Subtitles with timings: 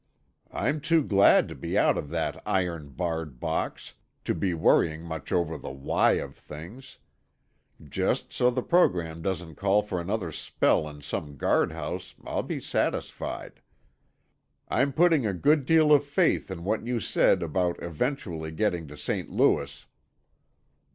[0.51, 3.93] "I'm too glad to be out of that iron barred box,
[4.25, 6.97] to be worrying much over the why of things.
[7.83, 13.61] Just so the program doesn't call for another spell in some guardhouse, I'll be satisfied.
[14.69, 18.97] I'm putting a good deal of faith in what you said about eventually getting to
[18.97, 19.29] St.
[19.29, 19.85] Louis."